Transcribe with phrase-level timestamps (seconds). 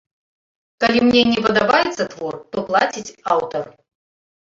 [0.83, 3.73] Калі мне не падабаецца твор, то плаціць аўтар.